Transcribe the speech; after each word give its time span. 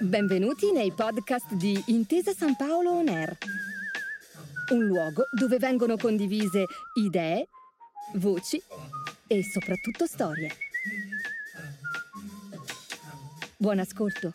Benvenuti 0.00 0.70
nei 0.70 0.92
podcast 0.92 1.54
di 1.54 1.82
Intesa 1.86 2.32
San 2.32 2.54
Paolo 2.54 2.92
On 2.92 3.08
Air, 3.08 3.36
un 4.70 4.84
luogo 4.84 5.24
dove 5.32 5.58
vengono 5.58 5.96
condivise 5.96 6.66
idee, 6.94 7.48
voci 8.14 8.62
e 9.26 9.42
soprattutto 9.42 10.06
storie. 10.06 10.52
Buon 13.56 13.80
ascolto. 13.80 14.30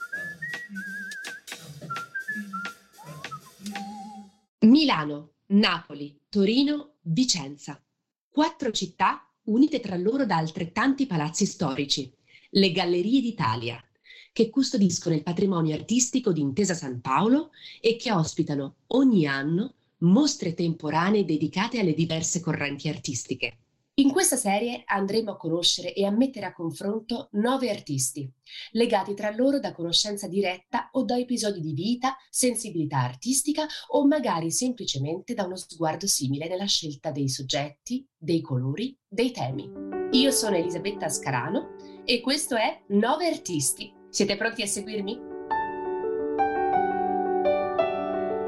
Milano, 4.60 5.36
Napoli, 5.48 6.20
Torino, 6.28 6.96
Vicenza. 7.04 7.82
Quattro 8.30 8.72
città 8.72 9.26
unite 9.46 9.80
tra 9.80 9.98
loro 9.98 10.26
da 10.26 10.38
altrettanti 10.38 11.06
palazzi 11.06 11.46
storici, 11.46 12.12
le 12.52 12.72
Gallerie 12.72 13.22
d'Italia, 13.22 13.84
che 14.32 14.50
custodiscono 14.50 15.16
il 15.16 15.24
patrimonio 15.24 15.76
artistico 15.76 16.32
di 16.32 16.42
Intesa 16.42 16.74
San 16.74 17.02
Paolo 17.02 17.52
e 17.82 17.96
che 17.98 18.12
ospitano 18.12 18.76
ogni 18.88 19.26
anno 19.28 19.74
mostre 20.00 20.54
temporanee 20.54 21.26
dedicate 21.26 21.80
alle 21.80 21.94
diverse 21.94 22.40
correnti 22.40 22.90
artistiche. 22.90 23.58
In 23.98 24.12
questa 24.12 24.38
serie 24.38 24.82
andremo 24.86 25.30
a 25.30 25.38
conoscere 25.38 25.94
e 25.94 26.04
a 26.04 26.10
mettere 26.10 26.48
a 26.48 26.54
confronto 26.54 27.30
nove 27.34 27.70
artisti, 27.70 28.28
legati 28.72 29.14
tra 29.14 29.30
loro 29.30 29.60
da 29.60 29.72
conoscenza 29.72 30.28
diretta 30.28 30.90
o 30.94 31.04
da 31.04 31.16
episodi 31.16 31.62
di 31.62 31.74
vita, 31.74 32.18
sensibilità 32.28 32.98
artistica 32.98 33.68
o 33.90 34.08
magari 34.08 34.50
semplicemente 34.50 35.36
da 35.36 35.44
uno 35.44 35.56
sguardo 35.56 36.08
simile 36.08 36.48
nella 36.48 36.66
scelta 36.66 37.12
dei 37.12 37.30
soggetti, 37.30 38.04
dei 38.18 38.42
colori, 38.42 38.98
dei 39.08 39.30
temi. 39.30 39.70
Io 40.14 40.32
sono 40.32 40.56
Elisabetta 40.56 41.08
Scarano 41.08 41.76
e 42.04 42.20
questo 42.20 42.56
è 42.56 42.82
Nove 42.88 43.28
Artisti. 43.28 43.94
Siete 44.10 44.36
pronti 44.36 44.64
a 44.64 44.68
seguirmi? 44.68 45.20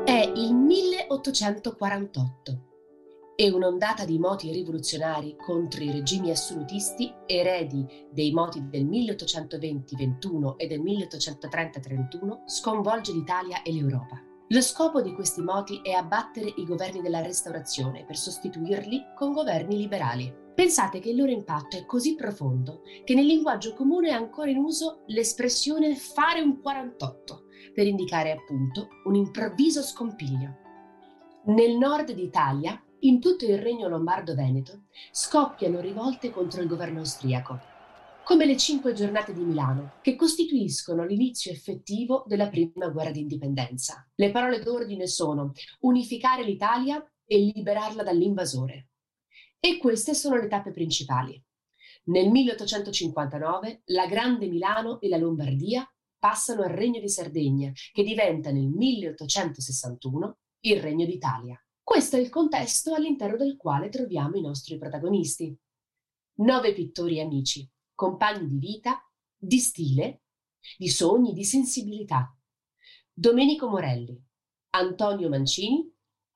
È 0.05 0.31
il 0.37 0.55
1848 0.55 2.73
e 3.35 3.51
un'ondata 3.51 4.05
di 4.05 4.17
moti 4.17 4.51
rivoluzionari 4.51 5.35
contro 5.35 5.83
i 5.83 5.91
regimi 5.91 6.31
assolutisti, 6.31 7.13
eredi 7.25 7.85
dei 8.09 8.31
moti 8.31 8.67
del 8.69 8.85
1820-21 8.85 10.53
e 10.55 10.67
del 10.67 10.81
1830-31, 10.81 12.43
sconvolge 12.45 13.11
l'Italia 13.11 13.61
e 13.61 13.73
l'Europa. 13.73 14.21
Lo 14.49 14.61
scopo 14.61 15.01
di 15.01 15.13
questi 15.13 15.41
moti 15.41 15.81
è 15.81 15.91
abbattere 15.91 16.53
i 16.55 16.65
governi 16.65 17.01
della 17.01 17.21
Restaurazione 17.21 18.05
per 18.05 18.15
sostituirli 18.15 19.13
con 19.15 19.33
governi 19.33 19.75
liberali. 19.75 20.33
Pensate 20.53 20.99
che 20.99 21.09
il 21.09 21.17
loro 21.17 21.31
impatto 21.31 21.75
è 21.75 21.85
così 21.85 22.15
profondo 22.15 22.83
che 23.03 23.15
nel 23.15 23.25
linguaggio 23.25 23.73
comune 23.73 24.09
è 24.09 24.13
ancora 24.13 24.49
in 24.49 24.57
uso 24.57 25.01
l'espressione 25.07 25.95
fare 25.95 26.41
un 26.41 26.61
48 26.61 27.43
per 27.73 27.87
indicare 27.87 28.31
appunto 28.31 28.87
un 29.05 29.15
improvviso 29.15 29.81
scompiglio. 29.81 30.63
Nel 31.47 31.75
nord 31.77 32.11
d'Italia 32.11 32.81
in 33.07 33.19
tutto 33.19 33.45
il 33.45 33.59
regno 33.59 33.87
lombardo-veneto 33.87 34.85
scoppiano 35.11 35.79
rivolte 35.79 36.31
contro 36.31 36.61
il 36.61 36.67
governo 36.67 36.99
austriaco, 36.99 37.59
come 38.23 38.45
le 38.45 38.57
cinque 38.57 38.93
giornate 38.93 39.31
di 39.31 39.43
Milano, 39.43 39.93
che 40.01 40.15
costituiscono 40.15 41.05
l'inizio 41.05 41.51
effettivo 41.51 42.23
della 42.25 42.49
prima 42.49 42.87
guerra 42.89 43.11
d'indipendenza. 43.11 44.09
Le 44.15 44.31
parole 44.31 44.63
d'ordine 44.63 45.05
sono 45.05 45.51
unificare 45.81 46.43
l'Italia 46.43 47.03
e 47.25 47.37
liberarla 47.37 48.01
dall'invasore. 48.01 48.87
E 49.59 49.77
queste 49.77 50.15
sono 50.15 50.37
le 50.37 50.47
tappe 50.47 50.71
principali. 50.71 51.39
Nel 52.05 52.29
1859 52.29 53.81
la 53.85 54.07
Grande 54.07 54.47
Milano 54.47 54.99
e 54.99 55.09
la 55.09 55.17
Lombardia 55.17 55.87
passano 56.17 56.63
al 56.63 56.69
Regno 56.69 56.99
di 56.99 57.09
Sardegna, 57.09 57.71
che 57.93 58.03
diventa 58.03 58.51
nel 58.51 58.67
1861 58.67 60.37
il 60.61 60.81
Regno 60.81 61.05
d'Italia. 61.05 61.59
Questo 61.85 62.15
è 62.15 62.19
il 62.19 62.29
contesto 62.29 62.95
all'interno 62.95 63.37
del 63.37 63.57
quale 63.57 63.89
troviamo 63.89 64.37
i 64.37 64.41
nostri 64.41 64.75
protagonisti. 64.75 65.55
Nove 66.37 66.73
pittori 66.73 67.21
amici, 67.21 67.69
compagni 67.93 68.47
di 68.47 68.57
vita, 68.57 69.07
di 69.37 69.59
stile, 69.59 70.23
di 70.79 70.89
sogni, 70.89 71.31
di 71.31 71.43
sensibilità. 71.45 72.35
Domenico 73.13 73.69
Morelli, 73.69 74.19
Antonio 74.71 75.29
Mancini, 75.29 75.87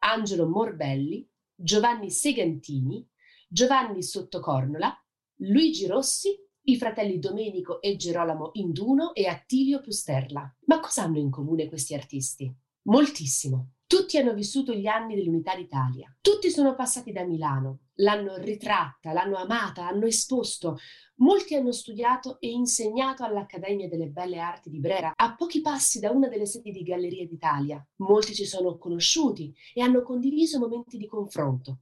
Angelo 0.04 0.48
Morbelli, 0.48 1.28
Giovanni 1.56 2.12
Segantini, 2.12 3.04
Giovanni 3.48 4.04
Sottocornola, 4.04 4.96
Luigi 5.38 5.88
Rossi, 5.88 6.30
i 6.66 6.78
fratelli 6.78 7.18
Domenico 7.18 7.82
e 7.82 7.96
Gerolamo 7.96 8.52
Induno 8.54 9.16
e 9.16 9.26
Attilio 9.26 9.82
Pusterla. 9.82 10.58
Ma 10.68 10.80
cosa 10.80 11.02
hanno 11.02 11.18
in 11.18 11.32
comune 11.32 11.68
questi 11.68 11.96
artisti? 11.96 12.56
Moltissimo. 12.84 13.72
Tutti 13.90 14.20
hanno 14.20 14.36
vissuto 14.36 14.72
gli 14.76 14.86
anni 14.86 15.16
dell'Unità 15.16 15.56
d'Italia, 15.56 16.16
tutti 16.22 16.52
sono 16.52 16.76
passati 16.76 17.12
da 17.12 17.24
Milano, 17.24 17.86
l'hanno 17.96 18.38
ritratta, 18.38 19.14
l'hanno 19.14 19.38
amata, 19.38 19.88
hanno 19.88 20.06
esposto. 20.06 20.78
Molti 21.16 21.56
hanno 21.56 21.72
studiato 21.72 22.40
e 22.40 22.52
insegnato 22.52 23.24
all'Accademia 23.24 23.90
delle 23.90 24.10
Belle 24.10 24.38
Arti 24.38 24.70
di 24.70 24.80
Brera, 24.80 25.14
a 25.16 25.34
pochi 25.34 25.62
passi 25.62 26.00
da 26.00 26.12
una 26.12 26.28
delle 26.28 26.46
sedi 26.46 26.72
di 26.72 26.84
Galleria 26.84 27.26
d'Italia. 27.26 27.84
Molti 27.96 28.36
ci 28.36 28.46
sono 28.46 28.78
conosciuti 28.78 29.52
e 29.74 29.82
hanno 29.82 30.04
condiviso 30.04 30.60
momenti 30.60 30.96
di 30.96 31.08
confronto. 31.08 31.80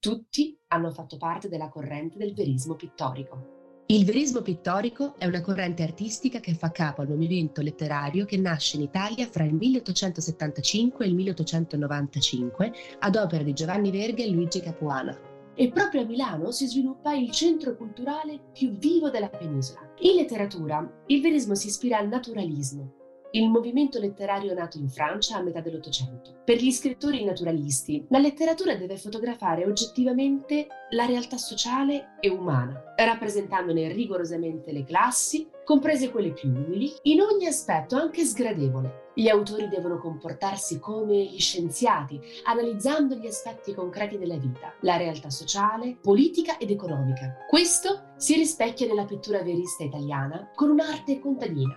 Tutti 0.00 0.58
hanno 0.66 0.90
fatto 0.90 1.18
parte 1.18 1.48
della 1.48 1.68
corrente 1.68 2.18
del 2.18 2.34
verismo 2.34 2.74
pittorico. 2.74 3.57
Il 3.90 4.04
verismo 4.04 4.42
pittorico 4.42 5.14
è 5.16 5.24
una 5.24 5.40
corrente 5.40 5.82
artistica 5.82 6.40
che 6.40 6.52
fa 6.52 6.70
capo 6.70 7.00
al 7.00 7.08
movimento 7.08 7.62
letterario 7.62 8.26
che 8.26 8.36
nasce 8.36 8.76
in 8.76 8.82
Italia 8.82 9.26
fra 9.26 9.44
il 9.44 9.54
1875 9.54 11.06
e 11.06 11.08
il 11.08 11.14
1895 11.14 12.72
ad 12.98 13.16
opera 13.16 13.42
di 13.42 13.54
Giovanni 13.54 13.90
Verga 13.90 14.22
e 14.22 14.28
Luigi 14.28 14.60
Capuana. 14.60 15.18
E 15.54 15.70
proprio 15.70 16.02
a 16.02 16.04
Milano 16.04 16.50
si 16.50 16.66
sviluppa 16.66 17.14
il 17.14 17.30
centro 17.30 17.76
culturale 17.76 18.50
più 18.52 18.76
vivo 18.76 19.08
della 19.08 19.30
penisola. 19.30 19.90
In 20.00 20.16
letteratura, 20.16 21.04
il 21.06 21.22
verismo 21.22 21.54
si 21.54 21.68
ispira 21.68 21.96
al 21.96 22.08
naturalismo, 22.08 22.97
il 23.32 23.48
movimento 23.48 23.98
letterario 23.98 24.54
nato 24.54 24.78
in 24.78 24.88
Francia 24.88 25.36
a 25.36 25.42
metà 25.42 25.60
dell'Ottocento. 25.60 26.40
Per 26.44 26.56
gli 26.56 26.70
scrittori 26.70 27.24
naturalisti, 27.24 28.06
la 28.08 28.18
letteratura 28.18 28.74
deve 28.74 28.96
fotografare 28.96 29.66
oggettivamente 29.66 30.66
la 30.90 31.04
realtà 31.04 31.36
sociale 31.36 32.16
e 32.20 32.30
umana, 32.30 32.94
rappresentandone 32.96 33.92
rigorosamente 33.92 34.72
le 34.72 34.84
classi, 34.84 35.48
comprese 35.64 36.10
quelle 36.10 36.32
più 36.32 36.48
umili, 36.48 36.90
in 37.02 37.20
ogni 37.20 37.46
aspetto 37.46 37.96
anche 37.96 38.24
sgradevole. 38.24 39.06
Gli 39.14 39.28
autori 39.28 39.68
devono 39.68 39.98
comportarsi 39.98 40.78
come 40.78 41.24
gli 41.24 41.40
scienziati, 41.40 42.18
analizzando 42.44 43.16
gli 43.16 43.26
aspetti 43.26 43.74
concreti 43.74 44.16
della 44.16 44.36
vita, 44.36 44.72
la 44.82 44.96
realtà 44.96 45.28
sociale, 45.28 45.98
politica 46.00 46.56
ed 46.56 46.70
economica. 46.70 47.44
Questo 47.48 48.12
si 48.16 48.34
rispecchia 48.36 48.86
nella 48.86 49.04
pittura 49.04 49.42
verista 49.42 49.84
italiana 49.84 50.50
con 50.54 50.70
un'arte 50.70 51.18
contadina, 51.18 51.76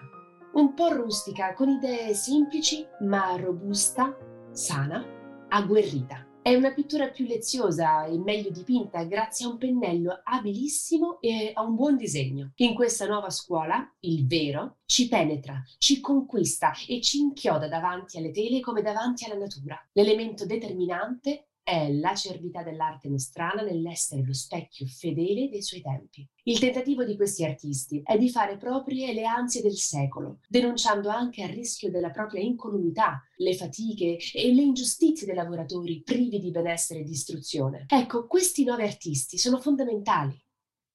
un 0.54 0.74
po' 0.74 0.94
rustica, 0.94 1.54
con 1.54 1.70
idee 1.70 2.14
semplici 2.14 2.86
ma 3.02 3.36
robusta, 3.38 4.18
sana, 4.52 5.06
agguerrita. 5.48 6.28
È 6.44 6.56
una 6.56 6.74
pittura 6.74 7.10
più 7.10 7.28
leziosa 7.28 8.06
e 8.06 8.18
meglio 8.18 8.50
dipinta 8.50 9.04
grazie 9.04 9.46
a 9.46 9.50
un 9.50 9.58
pennello 9.60 10.22
abilissimo 10.24 11.20
e 11.22 11.52
a 11.54 11.62
un 11.62 11.76
buon 11.76 11.96
disegno. 11.96 12.54
In 12.56 12.74
questa 12.74 13.06
nuova 13.06 13.30
scuola, 13.30 13.88
il 14.00 14.26
vero 14.26 14.80
ci 14.86 15.08
penetra, 15.08 15.62
ci 15.78 16.02
conquista 16.02 16.74
e 16.88 17.00
ci 17.00 17.20
inchioda 17.20 17.68
davanti 17.68 18.18
alle 18.18 18.32
tele 18.32 18.60
come 18.60 18.82
davanti 18.82 19.26
alla 19.26 19.38
natura. 19.38 19.80
L'elemento 19.94 20.48
determinante 20.48 21.51
è 21.64 21.92
l'acerbità 21.92 22.64
dell'arte 22.64 23.08
nostrana 23.08 23.62
nell'essere 23.62 24.24
lo 24.24 24.34
specchio 24.34 24.86
fedele 24.86 25.50
dei 25.50 25.62
suoi 25.62 25.82
tempi. 25.82 26.28
Il 26.44 26.60
tentativo 26.60 27.04
di 27.04 27.16
questi 27.16 27.46
artisti 27.46 28.02
è 28.04 28.18
di 28.18 28.30
fare 28.30 28.58
proprie 28.58 29.14
le 29.14 29.26
ansie 29.26 29.62
del 29.62 29.76
secolo, 29.76 30.40
denunciando 30.48 31.10
anche 31.10 31.44
a 31.44 31.48
rischio 31.48 31.92
della 31.92 32.10
propria 32.10 32.42
incolumità 32.42 33.22
le 33.38 33.56
fatiche 33.56 34.18
e 34.34 34.54
le 34.54 34.62
ingiustizie 34.62 35.26
dei 35.26 35.36
lavoratori 35.36 36.02
privi 36.02 36.40
di 36.40 36.52
benessere 36.52 37.02
e 37.02 37.04
di 37.04 37.12
istruzione. 37.12 37.86
Ecco, 37.88 38.26
questi 38.28 38.64
nuovi 38.64 38.84
artisti 38.84 39.38
sono 39.38 39.60
fondamentali. 39.60 40.44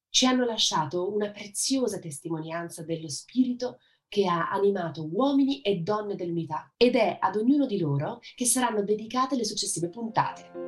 Ci 0.09 0.27
hanno 0.27 0.45
lasciato 0.45 1.13
una 1.13 1.31
preziosa 1.31 1.99
testimonianza 1.99 2.83
dello 2.83 3.09
spirito 3.09 3.79
che 4.09 4.27
ha 4.27 4.51
animato 4.51 5.09
uomini 5.11 5.61
e 5.61 5.77
donne 5.79 6.15
dell'unità 6.15 6.73
ed 6.77 6.95
è 6.95 7.19
ad 7.21 7.37
ognuno 7.37 7.67
di 7.67 7.79
loro 7.79 8.21
che 8.35 8.45
saranno 8.45 8.83
dedicate 8.83 9.37
le 9.37 9.45
successive 9.45 9.89
puntate. 9.89 10.65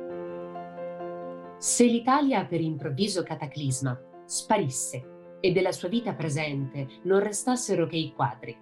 Se 1.57 1.83
l'Italia 1.85 2.45
per 2.45 2.61
improvviso 2.61 3.23
cataclisma 3.23 3.99
sparisse 4.25 5.37
e 5.39 5.51
della 5.51 5.71
sua 5.71 5.89
vita 5.89 6.13
presente 6.13 6.87
non 7.03 7.19
restassero 7.19 7.85
che 7.87 7.97
i 7.97 8.13
quadri, 8.13 8.57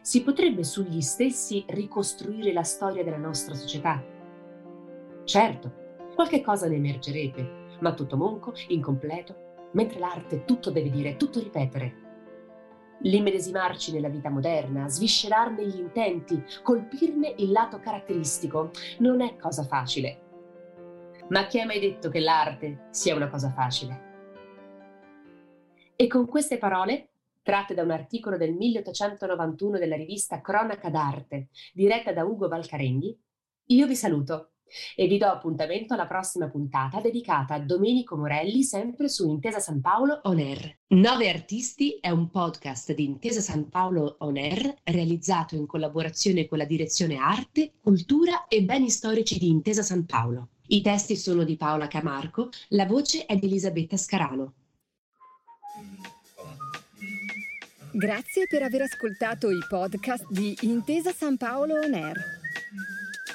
si 0.00 0.22
potrebbe 0.22 0.64
sugli 0.64 1.00
stessi 1.00 1.64
ricostruire 1.68 2.52
la 2.52 2.62
storia 2.62 3.04
della 3.04 3.16
nostra 3.16 3.54
società? 3.54 4.04
Certo, 5.24 5.72
qualche 6.14 6.40
cosa 6.40 6.68
ne 6.68 6.76
emergerebbe, 6.76 7.78
ma 7.80 7.92
tutto 7.94 8.16
monco, 8.16 8.54
incompleto, 8.68 9.70
mentre 9.72 9.98
l'arte 9.98 10.44
tutto 10.44 10.70
deve 10.70 10.90
dire, 10.90 11.16
tutto 11.16 11.40
ripetere. 11.40 12.05
L'immedesimarci 13.00 13.92
nella 13.92 14.08
vita 14.08 14.30
moderna, 14.30 14.88
sviscerarne 14.88 15.66
gli 15.66 15.78
intenti, 15.78 16.42
colpirne 16.62 17.34
il 17.38 17.50
lato 17.50 17.78
caratteristico, 17.78 18.70
non 18.98 19.20
è 19.20 19.36
cosa 19.36 19.64
facile. 19.64 20.20
Ma 21.28 21.46
chi 21.46 21.60
ha 21.60 21.66
mai 21.66 21.80
detto 21.80 22.08
che 22.08 22.20
l'arte 22.20 22.86
sia 22.90 23.14
una 23.14 23.28
cosa 23.28 23.50
facile? 23.52 24.04
E 25.96 26.06
con 26.06 26.26
queste 26.26 26.58
parole, 26.58 27.08
tratte 27.42 27.74
da 27.74 27.82
un 27.82 27.90
articolo 27.90 28.36
del 28.36 28.54
1891 28.54 29.78
della 29.78 29.96
rivista 29.96 30.40
Cronaca 30.40 30.90
d'Arte, 30.90 31.48
diretta 31.74 32.12
da 32.12 32.24
Ugo 32.24 32.48
Valcarenghi, 32.48 33.18
io 33.66 33.86
vi 33.86 33.96
saluto 33.96 34.50
e 34.94 35.06
vi 35.06 35.18
do 35.18 35.26
appuntamento 35.26 35.94
alla 35.94 36.06
prossima 36.06 36.48
puntata 36.48 37.00
dedicata 37.00 37.54
a 37.54 37.60
Domenico 37.60 38.16
Morelli, 38.16 38.62
sempre 38.62 39.08
su 39.08 39.28
Intesa 39.28 39.60
San 39.60 39.80
Paolo 39.80 40.20
On 40.24 40.38
Air. 40.38 40.78
Nove 40.88 41.28
Artisti 41.28 41.98
è 42.00 42.10
un 42.10 42.30
podcast 42.30 42.94
di 42.94 43.04
Intesa 43.04 43.40
San 43.40 43.68
Paolo 43.68 44.16
On 44.20 44.36
Air 44.36 44.74
realizzato 44.84 45.56
in 45.56 45.66
collaborazione 45.66 46.46
con 46.46 46.58
la 46.58 46.64
direzione 46.64 47.16
Arte, 47.16 47.72
Cultura 47.80 48.46
e 48.48 48.62
Beni 48.62 48.90
Storici 48.90 49.38
di 49.38 49.48
Intesa 49.48 49.82
San 49.82 50.04
Paolo. 50.04 50.48
I 50.68 50.80
testi 50.82 51.16
sono 51.16 51.44
di 51.44 51.56
Paola 51.56 51.86
Camarco, 51.86 52.48
la 52.68 52.86
voce 52.86 53.24
è 53.26 53.36
di 53.36 53.46
Elisabetta 53.46 53.96
Scarano. 53.96 54.54
Grazie 57.92 58.46
per 58.46 58.62
aver 58.62 58.82
ascoltato 58.82 59.50
i 59.50 59.58
podcast 59.66 60.26
di 60.28 60.54
Intesa 60.62 61.12
San 61.12 61.36
Paolo 61.36 61.76
On 61.76 61.94
Air. 61.94 62.45